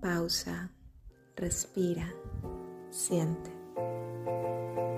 Pausa, 0.00 0.70
respira, 1.36 2.08
siente. 2.90 3.50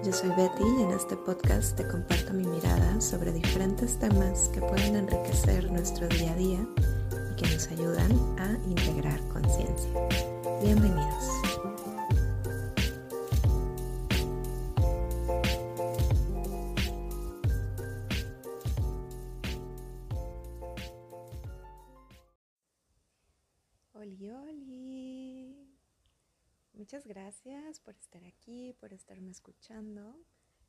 Yo 0.04 0.12
soy 0.12 0.28
Betty 0.30 0.62
y 0.62 0.82
en 0.82 0.90
este 0.90 1.16
podcast 1.16 1.76
te 1.76 1.86
comparto 1.86 2.32
mi 2.32 2.46
mirada 2.46 3.00
sobre 3.00 3.32
diferentes 3.32 3.98
temas 3.98 4.48
que 4.48 4.60
pueden 4.60 4.96
enriquecer 4.96 5.70
nuestro 5.70 6.06
día 6.08 6.32
a 6.32 6.36
día 6.36 6.68
y 7.32 7.36
que 7.36 7.54
nos 7.54 7.68
ayudan 7.68 8.12
a 8.38 8.58
integrar 8.66 9.20
conciencia. 9.28 9.90
Bienvenidos. 10.62 11.49
Oli, 24.00 24.30
oli. 24.30 25.54
Muchas 26.72 27.06
gracias 27.06 27.80
por 27.80 27.94
estar 27.96 28.24
aquí, 28.24 28.72
por 28.80 28.94
estarme 28.94 29.30
escuchando. 29.30 30.16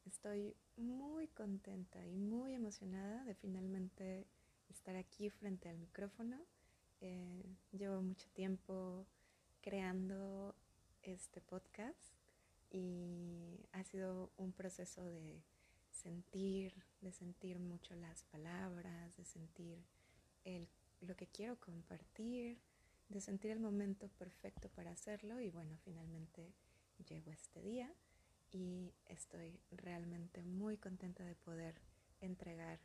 Estoy 0.04 0.58
muy 0.76 1.30
contenta 1.30 2.06
y 2.06 2.18
muy 2.18 2.54
emocionada 2.54 3.24
de 3.24 3.34
finalmente 3.34 4.28
estar 4.68 4.98
aquí 4.98 5.30
frente 5.30 5.70
al 5.70 5.78
micrófono. 5.78 6.42
Eh, 7.00 7.56
llevo 7.72 8.02
mucho 8.02 8.28
tiempo 8.32 9.08
creando 9.62 10.54
este 11.02 11.40
podcast 11.40 12.14
y 12.70 13.66
ha 13.72 13.86
sido 13.86 14.34
un 14.36 14.52
proceso 14.52 15.06
de 15.06 15.42
sentir, 15.90 16.74
de 17.00 17.14
sentir 17.14 17.60
mucho 17.60 17.96
las 17.96 18.24
palabras, 18.24 19.16
de 19.16 19.24
sentir 19.24 19.86
lo 21.00 21.16
que 21.16 21.28
quiero 21.28 21.58
compartir 21.62 22.60
de 23.12 23.22
sentir 23.22 23.52
el 23.52 23.60
momento 23.60 24.08
perfecto 24.10 24.70
para 24.70 24.92
hacerlo 24.92 25.42
y 25.42 25.52
bueno, 25.52 25.78
finalmente 25.84 26.54
llegó 27.08 27.32
este 27.32 27.62
día 27.62 27.94
y 28.52 28.94
estoy 29.06 29.60
realmente 29.72 30.44
muy 30.44 30.78
contenta 30.78 31.24
de 31.24 31.36
poder 31.36 31.82
entregar 32.22 32.80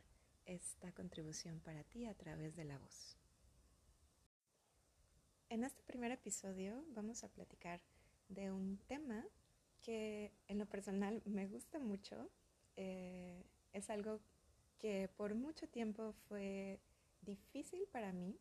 esta 0.45 0.91
contribución 0.91 1.59
para 1.61 1.83
ti 1.83 2.05
a 2.05 2.13
través 2.13 2.55
de 2.55 2.65
la 2.65 2.77
voz. 2.77 3.17
En 5.49 5.63
este 5.63 5.81
primer 5.83 6.11
episodio 6.11 6.83
vamos 6.89 7.23
a 7.23 7.29
platicar 7.29 7.81
de 8.27 8.51
un 8.51 8.77
tema 8.87 9.25
que 9.81 10.33
en 10.47 10.57
lo 10.57 10.65
personal 10.65 11.21
me 11.25 11.47
gusta 11.47 11.79
mucho. 11.79 12.29
Eh, 12.75 13.45
es 13.71 13.89
algo 13.89 14.19
que 14.77 15.09
por 15.15 15.35
mucho 15.35 15.67
tiempo 15.69 16.13
fue 16.27 16.81
difícil 17.21 17.87
para 17.91 18.11
mí 18.11 18.37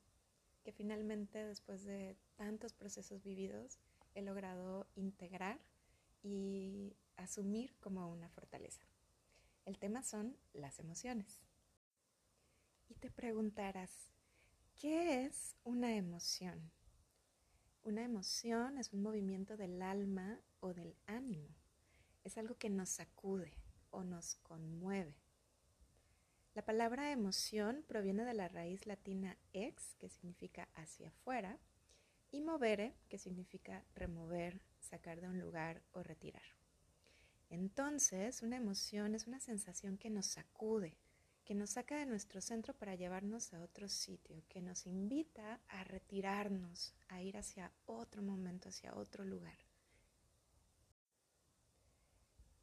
que 0.66 0.72
finalmente 0.72 1.46
después 1.46 1.84
de 1.84 2.16
tantos 2.34 2.72
procesos 2.72 3.22
vividos 3.22 3.78
he 4.16 4.22
logrado 4.22 4.88
integrar 4.96 5.60
y 6.24 6.96
asumir 7.16 7.76
como 7.78 8.10
una 8.10 8.28
fortaleza. 8.30 8.84
El 9.64 9.78
tema 9.78 10.02
son 10.02 10.36
las 10.52 10.80
emociones. 10.80 11.40
Y 12.88 12.96
te 12.96 13.12
preguntarás, 13.12 14.10
¿qué 14.74 15.24
es 15.24 15.54
una 15.62 15.94
emoción? 15.94 16.72
Una 17.84 18.02
emoción 18.02 18.76
es 18.76 18.92
un 18.92 19.02
movimiento 19.02 19.56
del 19.56 19.80
alma 19.80 20.40
o 20.58 20.74
del 20.74 20.96
ánimo. 21.06 21.54
Es 22.24 22.38
algo 22.38 22.56
que 22.56 22.70
nos 22.70 22.88
sacude 22.88 23.56
o 23.90 24.02
nos 24.02 24.34
conmueve. 24.42 25.14
La 26.56 26.64
palabra 26.64 27.12
emoción 27.12 27.84
proviene 27.86 28.24
de 28.24 28.32
la 28.32 28.48
raíz 28.48 28.86
latina 28.86 29.36
ex, 29.52 29.94
que 29.96 30.08
significa 30.08 30.70
hacia 30.74 31.08
afuera, 31.08 31.58
y 32.30 32.40
movere, 32.40 32.94
que 33.10 33.18
significa 33.18 33.84
remover, 33.94 34.62
sacar 34.80 35.20
de 35.20 35.28
un 35.28 35.38
lugar 35.38 35.82
o 35.92 36.02
retirar. 36.02 36.56
Entonces, 37.50 38.40
una 38.40 38.56
emoción 38.56 39.14
es 39.14 39.26
una 39.26 39.38
sensación 39.38 39.98
que 39.98 40.08
nos 40.08 40.24
sacude, 40.28 40.96
que 41.44 41.54
nos 41.54 41.72
saca 41.72 41.98
de 41.98 42.06
nuestro 42.06 42.40
centro 42.40 42.72
para 42.72 42.94
llevarnos 42.94 43.52
a 43.52 43.60
otro 43.60 43.90
sitio, 43.90 44.42
que 44.48 44.62
nos 44.62 44.86
invita 44.86 45.60
a 45.68 45.84
retirarnos, 45.84 46.94
a 47.08 47.20
ir 47.20 47.36
hacia 47.36 47.70
otro 47.84 48.22
momento, 48.22 48.70
hacia 48.70 48.96
otro 48.96 49.26
lugar. 49.26 49.58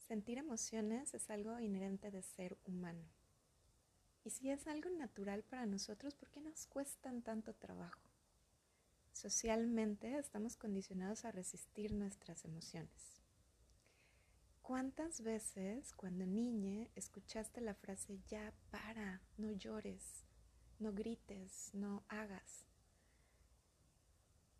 Sentir 0.07 0.40
emociones 0.40 1.13
es 1.13 1.29
algo 1.29 1.59
inherente 1.59 2.09
de 2.09 2.23
ser 2.23 2.57
humano. 2.66 3.07
Y 4.23 4.29
si 4.29 4.50
es 4.50 4.67
algo 4.67 4.89
natural 4.89 5.44
para 5.44 5.66
nosotros, 5.66 6.16
¿por 6.16 6.29
qué 6.29 6.39
nos 6.39 6.66
cuestan 6.67 7.22
tanto 7.22 7.53
trabajo? 7.53 8.01
Socialmente 9.11 10.17
estamos 10.17 10.56
condicionados 10.56 11.25
a 11.25 11.31
resistir 11.31 11.94
nuestras 11.94 12.45
emociones. 12.45 13.22
¿Cuántas 14.61 15.22
veces 15.22 15.91
cuando 15.94 16.25
niña 16.25 16.88
escuchaste 16.95 17.59
la 17.59 17.73
frase 17.73 18.19
ya 18.28 18.53
para, 18.72 19.22
no 19.38 19.51
llores, 19.51 20.23
no 20.79 20.94
grites, 20.94 21.72
no 21.73 22.03
hagas? 22.07 22.66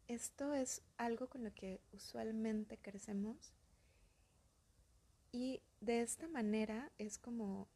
Esto 0.08 0.54
es 0.54 0.82
algo 0.98 1.30
con 1.30 1.46
lo 1.46 1.54
que 1.54 1.80
usualmente 1.94 2.78
crecemos 2.78 3.54
y 5.32 5.62
de 5.80 6.02
esta 6.02 6.28
manera 6.28 6.92
es 6.98 7.18
como 7.18 7.70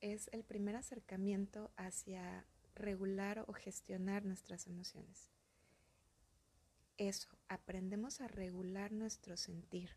es 0.00 0.28
el 0.32 0.44
primer 0.44 0.76
acercamiento 0.76 1.70
hacia 1.76 2.46
regular 2.74 3.44
o 3.48 3.52
gestionar 3.52 4.24
nuestras 4.24 4.66
emociones. 4.66 5.30
Eso, 6.96 7.28
aprendemos 7.48 8.20
a 8.20 8.28
regular 8.28 8.92
nuestro 8.92 9.36
sentir. 9.36 9.96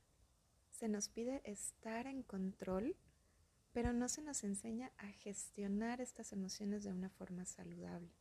Se 0.70 0.88
nos 0.88 1.10
pide 1.10 1.42
estar 1.46 2.08
en 2.08 2.24
control, 2.24 2.96
pero 3.72 3.94
no 3.94 4.08
se 4.08 4.22
nos 4.22 4.44
enseña 4.44 4.92
a 4.98 5.08
gestionar 5.08 6.02
estas 6.02 6.32
emociones 6.32 6.84
de 6.84 6.92
una 6.92 7.10
forma 7.10 7.46
saludable. 7.46 8.12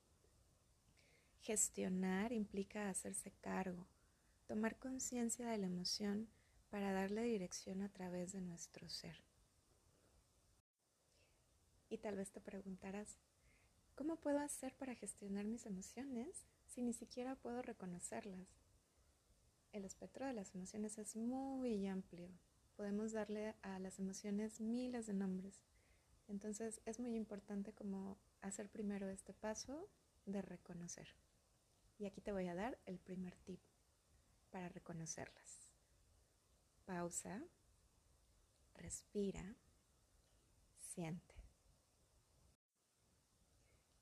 Gestionar 1.41 2.33
implica 2.33 2.89
hacerse 2.89 3.33
cargo, 3.41 3.87
tomar 4.47 4.79
conciencia 4.79 5.49
de 5.49 5.59
la 5.59 5.67
emoción 5.67 6.29
para 6.71 6.93
darle 6.93 7.23
dirección 7.23 7.83
a 7.83 7.89
través 7.89 8.33
de 8.33 8.41
nuestro 8.41 8.89
ser. 8.89 9.30
Y 11.91 11.99
tal 11.99 12.15
vez 12.15 12.31
te 12.31 12.41
preguntarás, 12.41 13.19
¿cómo 13.97 14.17
puedo 14.17 14.39
hacer 14.39 14.75
para 14.77 14.95
gestionar 14.95 15.45
mis 15.45 15.67
emociones 15.67 16.47
si 16.67 16.83
ni 16.83 16.93
siquiera 16.93 17.35
puedo 17.35 17.63
reconocerlas? 17.63 18.47
El 19.73 19.85
espectro 19.85 20.25
de 20.25 20.33
las 20.33 20.55
emociones 20.55 20.99
es 20.99 21.17
muy 21.17 21.87
amplio. 21.89 22.31
Podemos 22.77 23.13
darle 23.13 23.57
a 23.63 23.81
las 23.81 23.99
emociones 23.99 24.61
miles 24.61 25.07
de 25.07 25.15
nombres. 25.15 25.61
Entonces 26.29 26.81
es 26.87 27.01
muy 27.01 27.17
importante 27.17 27.73
como 27.73 28.17
hacer 28.41 28.71
primero 28.71 29.09
este 29.09 29.35
paso 29.35 29.89
de 30.27 30.43
reconocer. 30.43 31.09
Y 31.99 32.07
aquí 32.07 32.21
te 32.21 32.33
voy 32.33 32.47
a 32.47 32.55
dar 32.55 32.79
el 32.87 33.01
primer 33.01 33.37
tip 33.39 33.61
para 34.51 34.69
reconocerlas. 34.69 35.73
Pausa, 36.87 37.43
respira, 38.75 39.57
siente. 40.79 41.40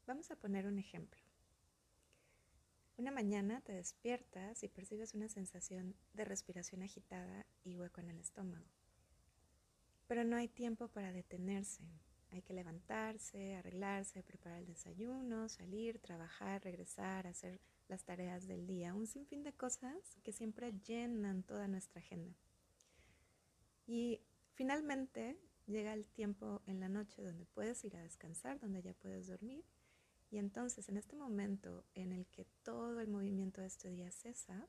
Vamos 0.08 0.30
a 0.30 0.36
poner 0.36 0.66
un 0.66 0.78
ejemplo. 0.78 1.20
Una 2.96 3.10
mañana 3.10 3.60
te 3.60 3.74
despiertas 3.74 4.62
y 4.62 4.68
percibes 4.68 5.12
una 5.12 5.28
sensación 5.28 5.94
de 6.14 6.24
respiración 6.24 6.82
agitada 6.82 7.44
y 7.62 7.76
hueco 7.76 8.00
en 8.00 8.08
el 8.08 8.18
estómago. 8.18 8.64
Pero 10.06 10.24
no 10.24 10.36
hay 10.36 10.48
tiempo 10.48 10.88
para 10.88 11.12
detenerse. 11.12 11.84
Hay 12.30 12.40
que 12.40 12.54
levantarse, 12.54 13.56
arreglarse, 13.56 14.22
preparar 14.22 14.60
el 14.60 14.66
desayuno, 14.66 15.50
salir, 15.50 15.98
trabajar, 15.98 16.64
regresar, 16.64 17.26
hacer 17.26 17.60
las 17.86 18.02
tareas 18.02 18.46
del 18.46 18.66
día. 18.66 18.94
Un 18.94 19.06
sinfín 19.06 19.42
de 19.42 19.52
cosas 19.52 20.16
que 20.22 20.32
siempre 20.32 20.72
llenan 20.86 21.42
toda 21.42 21.68
nuestra 21.68 22.00
agenda. 22.00 22.34
Y 23.86 24.22
finalmente 24.54 25.38
llega 25.66 25.92
el 25.92 26.06
tiempo 26.06 26.62
en 26.64 26.80
la 26.80 26.88
noche 26.88 27.20
donde 27.20 27.44
puedes 27.44 27.84
ir 27.84 27.94
a 27.94 28.02
descansar, 28.02 28.58
donde 28.58 28.80
ya 28.80 28.94
puedes 28.94 29.26
dormir 29.26 29.66
y 30.30 30.38
entonces 30.38 30.88
en 30.88 30.96
este 30.96 31.16
momento 31.16 31.84
en 31.94 32.12
el 32.12 32.26
que 32.26 32.46
todo 32.62 33.00
el 33.00 33.08
movimiento 33.08 33.60
de 33.60 33.66
este 33.66 33.88
día 33.88 34.10
cesa, 34.10 34.66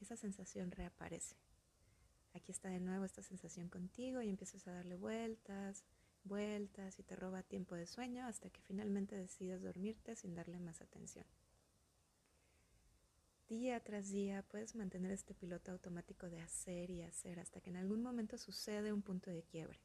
esa 0.00 0.16
sensación 0.16 0.70
reaparece. 0.70 1.36
Aquí 2.34 2.52
está 2.52 2.68
de 2.68 2.80
nuevo 2.80 3.04
esta 3.04 3.22
sensación 3.22 3.68
contigo 3.68 4.22
y 4.22 4.28
empiezas 4.28 4.66
a 4.66 4.72
darle 4.72 4.96
vueltas, 4.96 5.84
vueltas 6.24 6.98
y 6.98 7.02
te 7.02 7.16
roba 7.16 7.42
tiempo 7.42 7.74
de 7.74 7.86
sueño 7.86 8.26
hasta 8.26 8.50
que 8.50 8.60
finalmente 8.62 9.16
decides 9.16 9.62
dormirte 9.62 10.14
sin 10.16 10.34
darle 10.34 10.58
más 10.60 10.80
atención. 10.80 11.26
Día 13.48 13.80
tras 13.80 14.10
día 14.10 14.42
puedes 14.42 14.74
mantener 14.74 15.10
este 15.10 15.34
piloto 15.34 15.72
automático 15.72 16.28
de 16.28 16.40
hacer 16.40 16.90
y 16.90 17.02
hacer 17.02 17.40
hasta 17.40 17.60
que 17.60 17.70
en 17.70 17.76
algún 17.76 18.02
momento 18.02 18.36
sucede 18.36 18.92
un 18.92 19.00
punto 19.00 19.30
de 19.30 19.42
quiebre. 19.42 19.80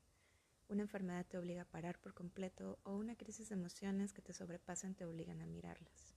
Una 0.69 0.83
enfermedad 0.83 1.25
te 1.25 1.37
obliga 1.37 1.63
a 1.63 1.71
parar 1.71 1.99
por 1.99 2.13
completo 2.13 2.79
o 2.83 2.95
una 2.95 3.15
crisis 3.15 3.49
de 3.49 3.55
emociones 3.55 4.13
que 4.13 4.21
te 4.21 4.33
sobrepasan 4.33 4.95
te 4.95 5.05
obligan 5.05 5.41
a 5.41 5.45
mirarlas. 5.45 6.15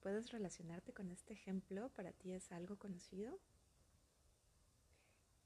¿Puedes 0.00 0.30
relacionarte 0.32 0.92
con 0.92 1.10
este 1.10 1.32
ejemplo? 1.32 1.88
¿Para 1.90 2.12
ti 2.12 2.32
es 2.32 2.50
algo 2.50 2.76
conocido? 2.76 3.38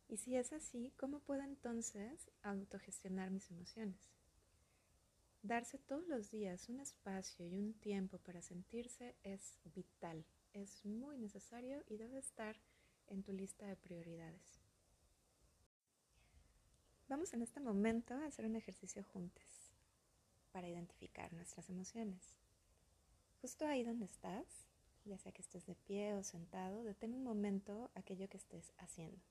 Y 0.08 0.16
si 0.16 0.36
es 0.36 0.52
así, 0.52 0.92
¿cómo 0.96 1.20
puedo 1.20 1.42
entonces 1.42 2.30
autogestionar 2.42 3.30
mis 3.30 3.50
emociones? 3.50 4.16
Darse 5.42 5.78
todos 5.78 6.08
los 6.08 6.30
días 6.30 6.68
un 6.68 6.80
espacio 6.80 7.46
y 7.46 7.56
un 7.56 7.74
tiempo 7.74 8.18
para 8.18 8.40
sentirse 8.40 9.14
es 9.22 9.58
vital, 9.64 10.24
es 10.52 10.84
muy 10.84 11.18
necesario 11.18 11.84
y 11.86 11.98
debe 11.98 12.18
estar 12.18 12.56
en 13.08 13.22
tu 13.22 13.32
lista 13.32 13.66
de 13.66 13.76
prioridades. 13.76 14.55
Vamos 17.08 17.32
en 17.34 17.42
este 17.42 17.60
momento 17.60 18.14
a 18.14 18.26
hacer 18.26 18.46
un 18.46 18.56
ejercicio 18.56 19.04
juntos 19.04 19.44
para 20.50 20.68
identificar 20.68 21.32
nuestras 21.32 21.68
emociones. 21.68 22.34
Justo 23.40 23.64
ahí 23.64 23.84
donde 23.84 24.06
estás, 24.06 24.66
ya 25.04 25.16
sea 25.16 25.30
que 25.30 25.40
estés 25.40 25.66
de 25.66 25.76
pie 25.76 26.14
o 26.14 26.24
sentado, 26.24 26.82
detén 26.82 27.14
un 27.14 27.22
momento 27.22 27.92
aquello 27.94 28.28
que 28.28 28.38
estés 28.38 28.72
haciendo. 28.78 29.22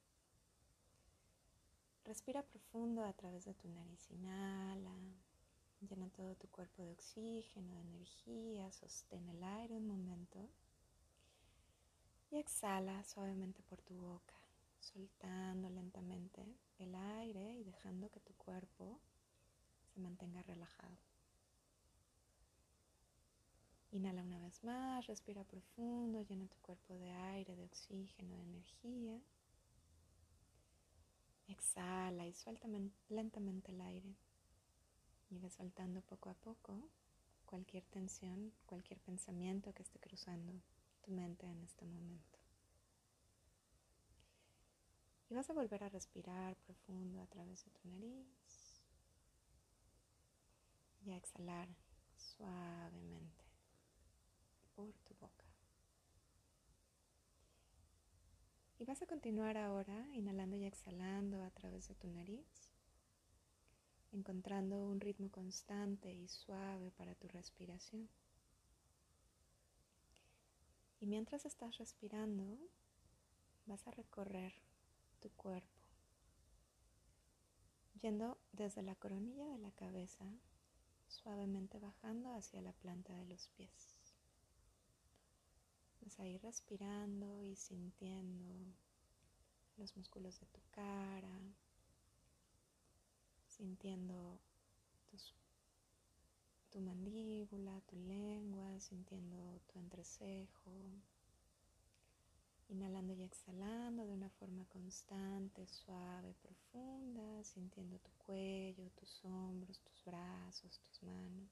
Respira 2.06 2.44
profundo 2.44 3.04
a 3.04 3.12
través 3.12 3.44
de 3.44 3.54
tu 3.56 3.68
nariz, 3.68 4.10
inhala, 4.10 4.96
llena 5.82 6.08
todo 6.12 6.34
tu 6.36 6.48
cuerpo 6.48 6.82
de 6.82 6.94
oxígeno, 6.94 7.74
de 7.74 7.82
energía, 7.82 8.72
sostén 8.72 9.28
el 9.28 9.44
aire 9.44 9.76
un 9.76 9.88
momento 9.88 10.48
y 12.32 12.38
exhala 12.38 13.04
suavemente 13.04 13.64
por 13.64 13.82
tu 13.82 13.96
boca, 13.96 14.36
soltando 14.80 15.70
lentamente 15.70 16.46
el 16.80 16.96
aire 16.96 17.54
y 17.54 17.64
dejando 17.64 18.10
que 18.10 18.20
tu 18.20 18.34
cuerpo 18.34 19.00
se 19.94 20.00
mantenga 20.00 20.42
relajado. 20.44 20.98
Inhala 23.92 24.24
una 24.24 24.40
vez 24.40 24.62
más, 24.64 25.08
respira 25.08 25.46
profundo, 25.46 26.22
llena 26.22 26.48
tu 26.48 26.58
cuerpo 26.58 26.96
de 26.96 27.12
aire, 27.12 27.56
de 27.56 27.64
oxígeno, 27.64 28.36
de 28.36 28.44
energía. 28.44 29.22
Exhala 31.48 32.28
y 32.28 32.34
suelta 32.34 32.68
lentamente 33.08 33.72
el 33.72 33.80
aire. 33.80 34.14
Y 35.30 35.40
ve 35.40 35.50
soltando 35.50 36.02
poco 36.02 36.30
a 36.30 36.34
poco 36.34 36.90
cualquier 37.46 37.86
tensión, 37.86 38.52
cualquier 38.66 39.00
pensamiento 39.00 39.74
que 39.74 39.84
esté 39.84 40.00
cruzando 40.00 40.54
tu 41.02 41.12
mente 41.12 41.46
en 41.46 41.62
este 41.64 41.86
momento. 41.86 42.35
Y 45.30 45.34
vas 45.34 45.50
a 45.50 45.54
volver 45.54 45.84
a 45.84 45.90
respirar 45.90 46.56
profundo 46.58 47.20
a 47.22 47.28
través 47.28 47.66
de 47.66 47.72
tu 47.72 47.88
nariz 47.88 48.84
y 51.06 51.12
a 51.12 51.18
exhalar 51.18 51.68
suavemente 52.16 53.46
por 54.76 54.94
tu 55.00 55.14
boca. 55.16 55.46
Y 58.78 58.86
vas 58.86 59.02
a 59.02 59.08
continuar 59.08 59.58
ahora 59.58 60.08
inhalando 60.14 60.58
y 60.58 60.66
exhalando 60.66 61.44
a 61.44 61.50
través 61.52 61.88
de 61.88 61.96
tu 61.96 62.08
nariz, 62.10 62.70
encontrando 64.12 64.86
un 64.86 65.00
ritmo 65.00 65.30
constante 65.32 66.14
y 66.14 66.28
suave 66.28 66.92
para 66.92 67.16
tu 67.16 67.28
respiración. 67.30 68.10
Y 71.00 71.08
mientras 71.08 71.46
estás 71.46 71.78
respirando, 71.78 72.58
vas 73.66 73.88
a 73.88 73.92
recorrer 73.92 74.54
cuerpo, 75.30 75.82
yendo 78.02 78.38
desde 78.52 78.82
la 78.82 78.96
coronilla 78.96 79.46
de 79.48 79.58
la 79.58 79.72
cabeza, 79.72 80.26
suavemente 81.08 81.80
bajando 81.80 82.34
hacia 82.34 82.62
la 82.62 82.74
planta 82.74 83.14
de 83.14 83.26
los 83.26 83.50
pies. 83.50 83.96
Vas 86.02 86.20
a 86.20 86.28
ir 86.28 86.42
respirando 86.42 87.42
y 87.42 87.56
sintiendo 87.56 88.74
los 89.78 89.96
músculos 89.98 90.40
de 90.40 90.46
tu 90.48 90.62
cara, 90.72 91.42
sintiendo 93.48 94.40
tu 96.70 96.82
mandíbula, 96.82 97.80
tu 97.88 97.96
lengua, 97.96 98.80
sintiendo 98.82 99.62
tu 99.68 99.80
entrecejo, 99.80 100.72
inhalando 102.70 103.14
y 103.14 103.24
exhalando 103.24 104.06
de 104.06 104.14
una 104.14 104.30
forma 104.30 104.66
constante, 104.66 105.68
suave, 105.68 106.34
profunda, 106.42 107.44
sintiendo 107.44 108.00
tu 108.00 108.12
cuello, 108.18 108.90
tus 108.92 109.24
hombros, 109.24 109.80
tus 109.82 110.04
brazos, 110.04 110.80
tus 110.80 111.04
manos. 111.04 111.50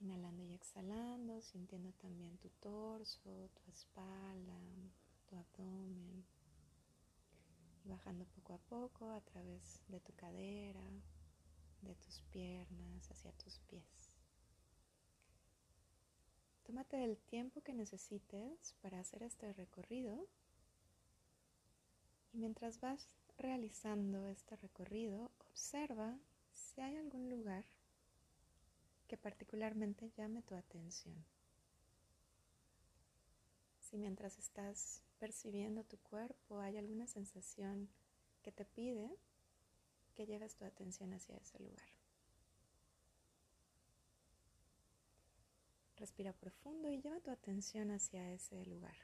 Inhalando 0.00 0.42
y 0.44 0.52
exhalando, 0.52 1.40
sintiendo 1.42 1.92
también 1.92 2.38
tu 2.38 2.48
torso, 2.60 3.50
tu 3.54 3.70
espalda, 3.70 4.58
tu 5.26 5.36
abdomen. 5.36 6.24
Y 7.84 7.88
bajando 7.88 8.24
poco 8.26 8.54
a 8.54 8.58
poco 8.58 9.10
a 9.10 9.20
través 9.22 9.82
de 9.88 10.00
tu 10.00 10.12
cadera, 10.14 10.84
de 11.82 11.94
tus 11.94 12.20
piernas 12.30 13.10
hacia 13.10 13.32
tus 13.32 13.58
pies. 13.60 14.09
Tómate 16.70 17.02
el 17.02 17.16
tiempo 17.16 17.62
que 17.62 17.72
necesites 17.72 18.76
para 18.80 19.00
hacer 19.00 19.24
este 19.24 19.52
recorrido 19.54 20.28
y 22.32 22.38
mientras 22.38 22.78
vas 22.78 23.08
realizando 23.38 24.28
este 24.28 24.54
recorrido, 24.54 25.32
observa 25.50 26.16
si 26.52 26.80
hay 26.80 26.96
algún 26.96 27.28
lugar 27.28 27.64
que 29.08 29.16
particularmente 29.16 30.12
llame 30.16 30.42
tu 30.42 30.54
atención. 30.54 31.16
Si 33.80 33.98
mientras 33.98 34.38
estás 34.38 35.02
percibiendo 35.18 35.82
tu 35.82 35.98
cuerpo 35.98 36.60
hay 36.60 36.76
alguna 36.76 37.08
sensación 37.08 37.88
que 38.44 38.52
te 38.52 38.64
pide 38.64 39.10
que 40.14 40.24
lleves 40.24 40.54
tu 40.54 40.64
atención 40.64 41.14
hacia 41.14 41.36
ese 41.36 41.58
lugar. 41.58 41.99
Respira 46.00 46.32
profundo 46.32 46.90
y 46.90 47.00
lleva 47.00 47.20
tu 47.20 47.30
atención 47.30 47.92
hacia 47.92 48.32
ese 48.32 48.66
lugar. 48.66 48.96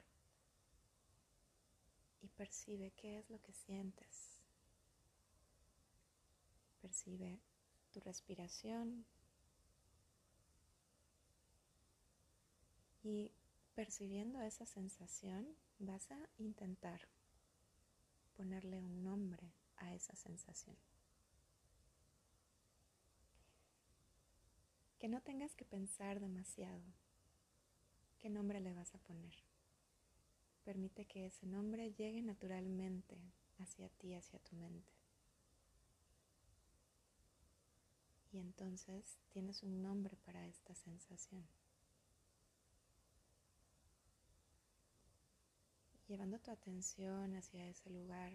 Y 2.21 2.27
percibe 2.27 2.91
qué 2.97 3.19
es 3.19 3.29
lo 3.29 3.41
que 3.41 3.53
sientes. 3.53 4.41
Percibe 6.81 7.39
tu 7.93 8.01
respiración, 8.01 9.05
Y 13.09 13.31
percibiendo 13.73 14.41
esa 14.41 14.65
sensación, 14.65 15.55
vas 15.79 16.11
a 16.11 16.17
intentar 16.39 17.07
ponerle 18.35 18.81
un 18.81 19.01
nombre 19.01 19.53
a 19.77 19.93
esa 19.93 20.13
sensación. 20.13 20.75
Que 24.99 25.07
no 25.07 25.21
tengas 25.21 25.55
que 25.55 25.63
pensar 25.63 26.19
demasiado. 26.19 26.81
¿Qué 28.17 28.29
nombre 28.29 28.59
le 28.59 28.73
vas 28.73 28.95
a 28.95 28.97
poner? 28.97 29.35
Permite 30.63 31.05
que 31.05 31.27
ese 31.27 31.45
nombre 31.45 31.93
llegue 31.93 32.21
naturalmente 32.23 33.15
hacia 33.59 33.89
ti, 33.89 34.15
hacia 34.15 34.39
tu 34.39 34.55
mente. 34.55 34.91
Y 38.31 38.39
entonces 38.39 39.19
tienes 39.29 39.61
un 39.61 39.83
nombre 39.83 40.17
para 40.17 40.47
esta 40.47 40.73
sensación. 40.73 41.47
Llevando 46.07 46.39
tu 46.39 46.49
atención 46.49 47.35
hacia 47.35 47.67
ese 47.67 47.91
lugar, 47.91 48.33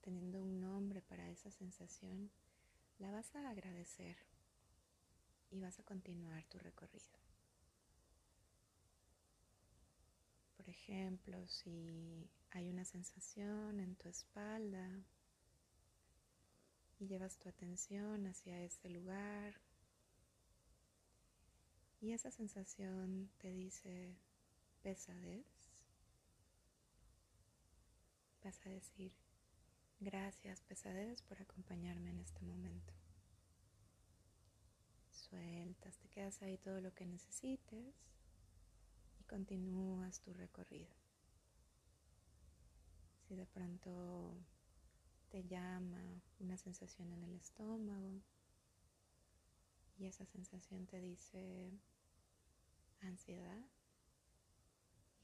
teniendo 0.00 0.42
un 0.42 0.60
nombre 0.60 1.00
para 1.00 1.30
esa 1.30 1.50
sensación, 1.50 2.30
la 2.98 3.12
vas 3.12 3.34
a 3.36 3.50
agradecer 3.50 4.16
y 5.52 5.60
vas 5.60 5.78
a 5.78 5.82
continuar 5.84 6.44
tu 6.46 6.58
recorrido. 6.58 7.18
Por 10.56 10.68
ejemplo, 10.68 11.46
si 11.46 12.30
hay 12.50 12.70
una 12.70 12.84
sensación 12.84 13.78
en 13.78 13.94
tu 13.96 14.08
espalda 14.08 15.04
y 16.98 17.06
llevas 17.06 17.38
tu 17.38 17.48
atención 17.48 18.26
hacia 18.26 18.62
ese 18.62 18.88
lugar 18.88 19.60
y 22.00 22.12
esa 22.12 22.30
sensación 22.30 23.30
te 23.38 23.52
dice 23.52 24.16
pesadez, 24.82 25.46
vas 28.42 28.58
a 28.66 28.70
decir, 28.70 29.12
gracias 30.00 30.62
pesadez 30.62 31.22
por 31.22 31.40
acompañarme 31.40 32.10
en 32.10 32.20
este 32.20 32.40
momento. 32.42 33.01
Sueltas, 35.32 35.96
te 35.96 36.08
quedas 36.10 36.42
ahí 36.42 36.58
todo 36.58 36.82
lo 36.82 36.92
que 36.92 37.06
necesites 37.06 37.94
y 39.18 39.24
continúas 39.24 40.20
tu 40.20 40.34
recorrido. 40.34 40.94
Si 43.26 43.34
de 43.34 43.46
pronto 43.46 44.36
te 45.30 45.42
llama 45.44 46.20
una 46.38 46.58
sensación 46.58 47.10
en 47.14 47.22
el 47.22 47.34
estómago 47.36 48.20
y 49.98 50.04
esa 50.04 50.26
sensación 50.26 50.86
te 50.86 51.00
dice 51.00 51.72
ansiedad. 53.00 53.64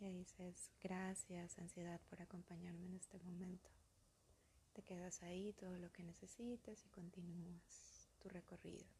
Le 0.00 0.10
dices 0.10 0.70
gracias 0.80 1.58
ansiedad 1.58 2.00
por 2.08 2.22
acompañarme 2.22 2.86
en 2.86 2.94
este 2.94 3.18
momento. 3.18 3.68
Te 4.72 4.80
quedas 4.80 5.22
ahí 5.22 5.52
todo 5.52 5.76
lo 5.78 5.92
que 5.92 6.02
necesites 6.02 6.86
y 6.86 6.88
continúas 6.88 8.08
tu 8.20 8.30
recorrido. 8.30 8.97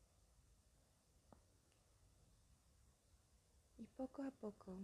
Y 3.78 3.87
poco 3.87 4.23
a 4.23 4.30
poco, 4.32 4.76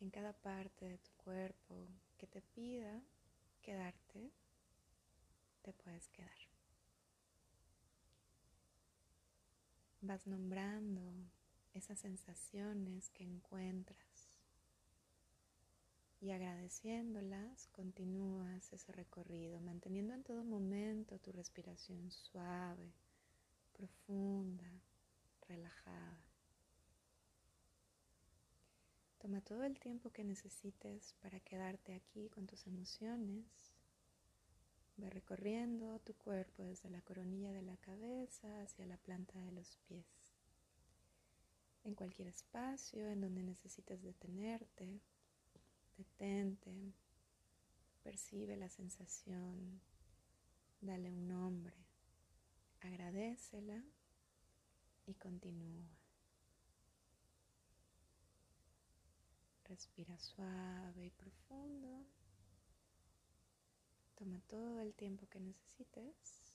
en 0.00 0.10
cada 0.10 0.32
parte 0.32 0.86
de 0.86 0.98
tu 0.98 1.10
cuerpo 1.18 1.86
que 2.16 2.26
te 2.26 2.40
pida 2.40 3.02
quedarte, 3.60 4.30
te 5.62 5.72
puedes 5.74 6.08
quedar. 6.08 6.38
Vas 10.00 10.26
nombrando 10.26 11.12
esas 11.74 11.98
sensaciones 11.98 13.10
que 13.10 13.22
encuentras 13.22 14.30
y 16.22 16.30
agradeciéndolas 16.30 17.68
continúas 17.68 18.72
ese 18.72 18.92
recorrido, 18.92 19.60
manteniendo 19.60 20.14
en 20.14 20.22
todo 20.22 20.42
momento 20.44 21.18
tu 21.18 21.32
respiración 21.32 22.10
suave, 22.10 22.92
profunda, 23.72 24.70
relajada. 25.48 26.29
Toma 29.20 29.40
todo 29.40 29.64
el 29.64 29.78
tiempo 29.78 30.10
que 30.10 30.24
necesites 30.24 31.14
para 31.20 31.38
quedarte 31.40 31.94
aquí 31.94 32.28
con 32.30 32.46
tus 32.46 32.66
emociones 32.66 33.70
Ve 35.00 35.08
recorriendo 35.08 35.98
tu 36.00 36.12
cuerpo 36.12 36.62
desde 36.62 36.90
la 36.90 37.00
coronilla 37.00 37.54
de 37.54 37.62
la 37.62 37.78
cabeza 37.78 38.60
hacia 38.60 38.84
la 38.84 38.98
planta 38.98 39.38
de 39.38 39.50
los 39.50 39.78
pies. 39.88 40.04
En 41.84 41.94
cualquier 41.94 42.28
espacio 42.28 43.08
en 43.08 43.22
donde 43.22 43.42
necesites 43.42 44.02
detenerte, 44.02 45.00
detente, 45.96 46.92
percibe 48.02 48.58
la 48.58 48.68
sensación, 48.68 49.80
dale 50.82 51.10
un 51.10 51.28
nombre, 51.28 51.76
agradecela 52.82 53.82
y 55.06 55.14
continúa. 55.14 55.99
Respira 59.70 60.18
suave 60.18 61.06
y 61.06 61.10
profundo. 61.10 62.04
Toma 64.16 64.40
todo 64.48 64.80
el 64.80 64.94
tiempo 64.94 65.28
que 65.28 65.38
necesites. 65.38 66.52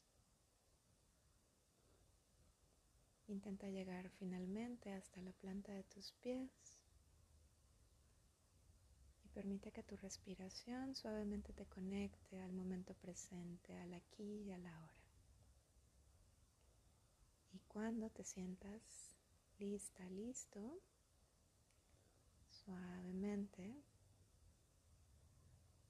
Intenta 3.30 3.70
llegar 3.70 4.10
finalmente 4.20 4.92
hasta 4.92 5.22
la 5.22 5.32
planta 5.32 5.72
de 5.72 5.84
tus 5.86 6.12
pies 6.12 6.52
y 9.24 9.30
permite 9.30 9.72
que 9.72 9.82
tu 9.82 9.96
respiración 9.96 10.94
suavemente 10.94 11.54
te 11.54 11.66
conecte 11.68 12.42
al 12.42 12.52
momento 12.52 12.96
presente, 12.96 13.78
al 13.78 13.94
aquí 13.94 14.44
y 14.44 14.52
a 14.52 14.58
la 14.58 14.78
hora. 14.78 15.02
Y 17.54 17.60
cuando 17.70 18.10
te 18.10 18.26
sientas 18.26 19.16
lista, 19.58 20.04
listo, 20.10 20.82
suavemente 22.66 23.76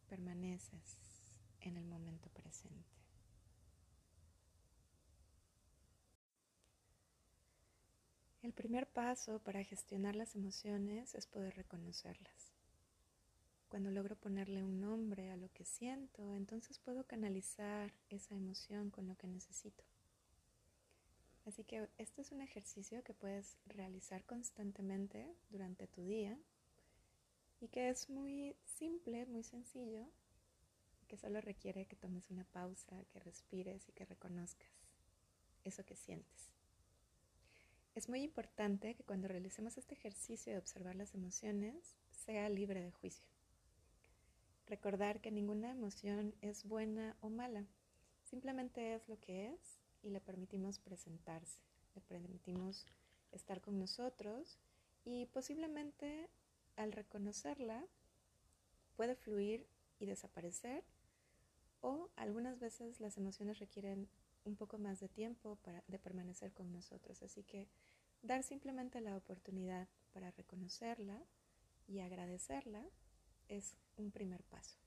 permaneces 0.09 0.97
en 1.61 1.77
el 1.77 1.85
momento 1.85 2.29
presente. 2.29 2.95
El 8.41 8.53
primer 8.53 8.87
paso 8.87 9.39
para 9.39 9.63
gestionar 9.63 10.15
las 10.15 10.35
emociones 10.35 11.15
es 11.15 11.25
poder 11.25 11.55
reconocerlas. 11.55 12.53
Cuando 13.69 13.89
logro 13.89 14.15
ponerle 14.15 14.63
un 14.63 14.79
nombre 14.79 15.31
a 15.31 15.37
lo 15.37 15.49
que 15.51 15.65
siento, 15.65 16.35
entonces 16.35 16.77
puedo 16.77 17.05
canalizar 17.05 17.91
esa 18.09 18.35
emoción 18.35 18.91
con 18.91 19.07
lo 19.07 19.15
que 19.15 19.27
necesito. 19.27 19.83
Así 21.45 21.63
que 21.63 21.89
este 21.97 22.21
es 22.21 22.31
un 22.31 22.41
ejercicio 22.41 23.03
que 23.03 23.13
puedes 23.13 23.57
realizar 23.65 24.23
constantemente 24.25 25.35
durante 25.49 25.87
tu 25.87 26.03
día 26.05 26.37
y 27.59 27.67
que 27.67 27.89
es 27.89 28.09
muy 28.09 28.55
simple, 28.63 29.25
muy 29.25 29.43
sencillo 29.43 30.07
que 31.07 31.17
solo 31.17 31.39
requiere 31.41 31.85
que 31.85 31.95
tomes 31.95 32.29
una 32.29 32.45
pausa, 32.45 33.03
que 33.11 33.19
respires 33.19 33.87
y 33.87 33.91
que 33.91 34.05
reconozcas 34.05 34.69
eso 35.63 35.85
que 35.85 35.95
sientes. 35.95 36.51
Es 37.95 38.09
muy 38.09 38.21
importante 38.23 38.95
que 38.95 39.03
cuando 39.03 39.27
realicemos 39.27 39.77
este 39.77 39.95
ejercicio 39.95 40.51
de 40.51 40.59
observar 40.59 40.95
las 40.95 41.13
emociones 41.13 41.95
sea 42.11 42.49
libre 42.49 42.81
de 42.81 42.91
juicio. 42.91 43.25
Recordar 44.67 45.21
que 45.21 45.31
ninguna 45.31 45.71
emoción 45.71 46.33
es 46.41 46.65
buena 46.65 47.15
o 47.21 47.29
mala, 47.29 47.65
simplemente 48.23 48.95
es 48.95 49.07
lo 49.07 49.19
que 49.19 49.53
es 49.53 49.79
y 50.01 50.09
le 50.09 50.19
permitimos 50.19 50.79
presentarse, 50.79 51.59
le 51.93 52.01
permitimos 52.01 52.85
estar 53.31 53.61
con 53.61 53.79
nosotros 53.79 54.57
y 55.03 55.27
posiblemente 55.27 56.29
al 56.75 56.91
reconocerla 56.91 57.85
puede 58.95 59.15
fluir 59.15 59.67
y 59.99 60.05
desaparecer 60.05 60.83
o 61.81 62.09
algunas 62.15 62.59
veces 62.59 62.99
las 62.99 63.17
emociones 63.17 63.59
requieren 63.59 64.09
un 64.43 64.55
poco 64.55 64.77
más 64.77 64.99
de 64.99 65.09
tiempo 65.09 65.57
para, 65.57 65.83
de 65.87 65.99
permanecer 65.99 66.53
con 66.53 66.71
nosotros. 66.71 67.21
Así 67.21 67.43
que 67.43 67.67
dar 68.21 68.43
simplemente 68.43 69.01
la 69.01 69.17
oportunidad 69.17 69.87
para 70.13 70.31
reconocerla 70.31 71.21
y 71.87 71.99
agradecerla 71.99 72.83
es 73.47 73.75
un 73.97 74.11
primer 74.11 74.43
paso. 74.43 74.77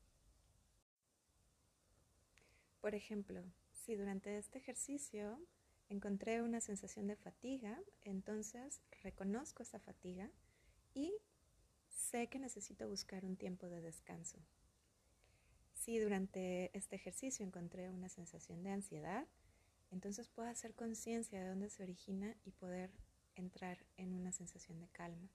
Por 2.80 2.94
ejemplo, 2.94 3.44
si 3.72 3.94
durante 3.96 4.38
este 4.38 4.58
ejercicio 4.58 5.40
encontré 5.88 6.42
una 6.42 6.60
sensación 6.60 7.06
de 7.06 7.16
fatiga, 7.16 7.80
entonces 8.02 8.80
reconozco 9.02 9.62
esa 9.62 9.78
fatiga 9.78 10.30
y 10.94 11.12
sé 11.98 12.28
que 12.28 12.38
necesito 12.38 12.88
buscar 12.88 13.24
un 13.24 13.36
tiempo 13.36 13.68
de 13.68 13.82
descanso, 13.82 14.38
si 15.88 15.98
durante 15.98 16.76
este 16.76 16.96
ejercicio 16.96 17.46
encontré 17.46 17.88
una 17.88 18.08
sensación 18.08 18.62
de 18.62 18.72
ansiedad, 18.72 19.26
entonces 19.90 20.28
puedo 20.28 20.48
hacer 20.48 20.74
conciencia 20.74 21.40
de 21.40 21.48
dónde 21.48 21.70
se 21.70 21.82
origina 21.82 22.36
y 22.44 22.50
poder 22.50 22.90
entrar 23.36 23.78
en 23.96 24.12
una 24.12 24.32
sensación 24.32 24.80
de 24.80 24.88
calma. 24.88 25.30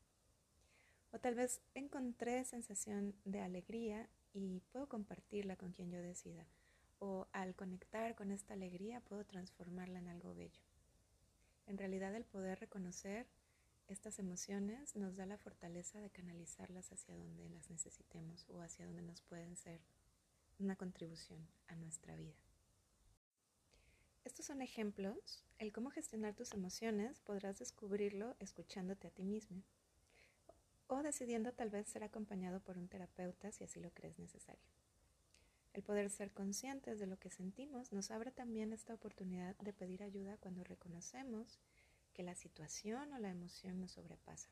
O 1.11 1.19
tal 1.19 1.33
vez 1.35 1.61
encontré 1.73 2.43
sensación 2.45 3.15
de 3.23 3.39
alegría 3.39 4.09
y 4.31 4.59
puedo 4.71 4.87
compartirla 4.87 5.55
con 5.55 5.71
quien 5.71 5.89
yo 5.89 6.01
decida. 6.01 6.45
O 6.99 7.27
al 7.31 7.55
conectar 7.55 8.13
con 8.13 8.29
esta 8.29 8.53
alegría 8.53 9.01
puedo 9.01 9.25
transformarla 9.25 9.99
en 9.99 10.07
algo 10.07 10.35
bello. 10.35 10.61
En 11.65 11.77
realidad 11.77 12.13
el 12.15 12.25
poder 12.25 12.59
reconocer 12.59 13.27
estas 13.87 14.19
emociones 14.19 14.95
nos 14.95 15.15
da 15.15 15.25
la 15.25 15.37
fortaleza 15.37 15.99
de 15.99 16.09
canalizarlas 16.09 16.91
hacia 16.91 17.15
donde 17.15 17.49
las 17.49 17.69
necesitemos 17.69 18.45
o 18.49 18.61
hacia 18.61 18.85
donde 18.85 19.01
nos 19.01 19.21
pueden 19.21 19.55
ser 19.55 19.81
una 20.59 20.75
contribución 20.75 21.47
a 21.67 21.75
nuestra 21.75 22.15
vida. 22.15 22.37
Estos 24.23 24.45
son 24.45 24.61
ejemplos. 24.61 25.43
El 25.57 25.73
cómo 25.73 25.89
gestionar 25.89 26.33
tus 26.33 26.53
emociones 26.53 27.19
podrás 27.19 27.59
descubrirlo 27.59 28.35
escuchándote 28.39 29.07
a 29.07 29.11
ti 29.11 29.23
mismo 29.23 29.63
o 30.87 31.03
decidiendo 31.03 31.51
tal 31.51 31.69
vez 31.69 31.87
ser 31.87 32.03
acompañado 32.03 32.59
por 32.61 32.77
un 32.77 32.87
terapeuta 32.87 33.51
si 33.51 33.63
así 33.63 33.79
lo 33.79 33.91
crees 33.91 34.17
necesario. 34.19 34.63
El 35.73 35.83
poder 35.83 36.09
ser 36.09 36.31
conscientes 36.31 36.99
de 36.99 37.07
lo 37.07 37.17
que 37.17 37.31
sentimos 37.31 37.91
nos 37.91 38.11
abre 38.11 38.31
también 38.31 38.73
esta 38.73 38.93
oportunidad 38.93 39.55
de 39.57 39.73
pedir 39.73 40.03
ayuda 40.03 40.37
cuando 40.37 40.63
reconocemos 40.63 41.59
que 42.13 42.23
la 42.23 42.35
situación 42.35 43.11
o 43.13 43.19
la 43.19 43.29
emoción 43.29 43.79
nos 43.79 43.91
sobrepasa. 43.91 44.49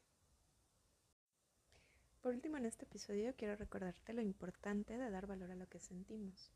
Por 2.21 2.35
último, 2.35 2.57
en 2.57 2.65
este 2.65 2.85
episodio 2.85 3.33
quiero 3.35 3.55
recordarte 3.55 4.13
lo 4.13 4.21
importante 4.21 4.97
de 4.97 5.09
dar 5.09 5.25
valor 5.25 5.51
a 5.51 5.55
lo 5.55 5.67
que 5.67 5.79
sentimos. 5.79 6.51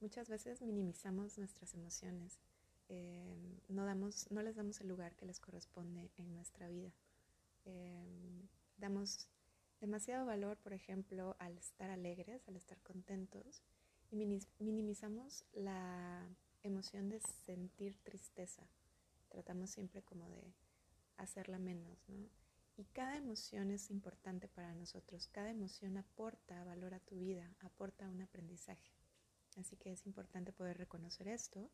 Muchas 0.00 0.28
veces 0.28 0.60
minimizamos 0.60 1.38
nuestras 1.38 1.74
emociones, 1.74 2.38
em, 2.88 3.60
no, 3.68 3.86
damos, 3.86 4.30
no 4.30 4.42
les 4.42 4.56
damos 4.56 4.80
el 4.80 4.88
lugar 4.88 5.14
que 5.16 5.24
les 5.24 5.40
corresponde 5.40 6.10
en 6.18 6.34
nuestra 6.34 6.68
vida. 6.68 6.92
Em, 7.64 8.48
damos 8.76 9.28
demasiado 9.80 10.26
valor, 10.26 10.58
por 10.58 10.72
ejemplo, 10.72 11.36
al 11.38 11.56
estar 11.56 11.88
alegres, 11.90 12.46
al 12.48 12.56
estar 12.56 12.78
contentos, 12.82 13.62
y 14.10 14.16
minimizamos 14.58 15.44
la 15.52 16.28
emoción 16.62 17.08
de 17.08 17.20
sentir 17.20 17.96
tristeza. 18.02 18.62
Tratamos 19.32 19.70
siempre 19.70 20.02
como 20.02 20.28
de 20.28 20.52
hacerla 21.16 21.58
menos, 21.58 22.06
¿no? 22.06 22.28
Y 22.76 22.84
cada 22.84 23.16
emoción 23.16 23.70
es 23.70 23.90
importante 23.90 24.46
para 24.46 24.74
nosotros, 24.74 25.26
cada 25.28 25.50
emoción 25.50 25.96
aporta 25.96 26.64
valor 26.64 26.92
a 26.92 27.00
tu 27.00 27.18
vida, 27.18 27.50
aporta 27.60 28.08
un 28.08 28.20
aprendizaje. 28.20 28.92
Así 29.56 29.76
que 29.76 29.92
es 29.92 30.04
importante 30.06 30.52
poder 30.52 30.76
reconocer 30.76 31.28
esto 31.28 31.70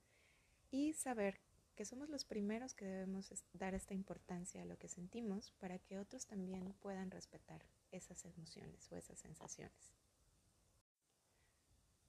y 0.71 0.93
saber 0.93 1.41
que 1.75 1.85
somos 1.85 2.09
los 2.09 2.25
primeros 2.25 2.75
que 2.75 2.85
debemos 2.85 3.33
dar 3.53 3.75
esta 3.75 3.95
importancia 3.95 4.63
a 4.63 4.65
lo 4.65 4.79
que 4.79 4.89
sentimos 4.89 5.51
para 5.59 5.81
que 5.81 5.99
otros 5.99 6.27
también 6.27 6.75
puedan 6.81 7.11
respetar 7.11 7.65
esas 7.91 8.25
emociones 8.25 8.91
o 8.93 8.97
esas 8.97 9.19
sensaciones. 9.19 9.93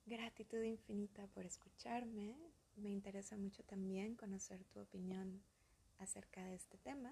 Gratitud 0.05 0.63
infinita 0.63 1.27
por 1.27 1.45
escucharme. 1.45 2.35
Me 2.75 2.89
interesa 2.89 3.37
mucho 3.37 3.63
también 3.63 4.15
conocer 4.15 4.63
tu 4.65 4.79
opinión 4.79 5.41
acerca 5.97 6.43
de 6.43 6.55
este 6.55 6.77
tema, 6.77 7.11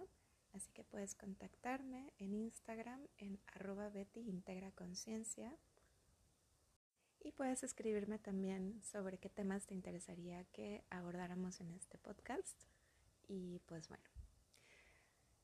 así 0.53 0.71
que 0.71 0.83
puedes 0.83 1.13
contactarme 1.15 2.13
en 2.17 2.33
Instagram 2.33 3.07
en 3.17 3.39
arroba 3.47 3.89
Betty 3.89 4.21
Integra 4.21 4.71
Conciencia 4.71 5.57
y 7.27 7.31
puedes 7.31 7.63
escribirme 7.63 8.19
también 8.19 8.81
sobre 8.83 9.17
qué 9.17 9.29
temas 9.29 9.65
te 9.65 9.73
interesaría 9.73 10.45
que 10.45 10.85
abordáramos 10.89 11.59
en 11.59 11.73
este 11.73 11.97
podcast. 11.97 12.57
Y 13.27 13.59
pues 13.65 13.89
bueno, 13.89 14.05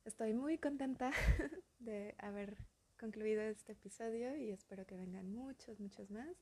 estoy 0.05 0.33
muy 0.33 0.57
contenta 0.57 1.11
de 1.79 2.15
haber 2.19 2.55
concluido 2.97 3.41
este 3.41 3.73
episodio 3.73 4.37
y 4.37 4.51
espero 4.51 4.85
que 4.85 4.95
vengan 4.95 5.29
muchos, 5.29 5.81
muchos 5.81 6.09
más. 6.09 6.37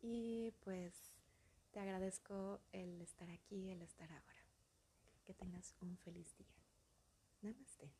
Y 0.00 0.52
pues 0.60 1.15
te 1.76 1.82
agradezco 1.82 2.62
el 2.72 3.02
estar 3.02 3.28
aquí, 3.28 3.70
el 3.70 3.82
estar 3.82 4.10
ahora. 4.10 4.46
Que 5.26 5.34
tengas 5.34 5.74
un 5.82 5.98
feliz 5.98 6.34
día. 6.38 6.56
Namaste. 7.42 7.92